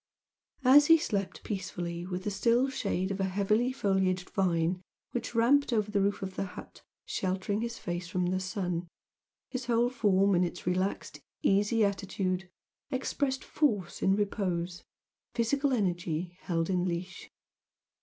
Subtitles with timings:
[0.65, 4.81] As he slept peacefully, with the still shade of a heavily foliaged vine
[5.11, 8.87] which ramped over the roof of the hut, sheltering his face from the sun,
[9.51, 12.49] his whole form in its relaxed, easy attitude
[12.89, 14.83] expressed force in repose,
[15.35, 17.29] physical energy held in leash.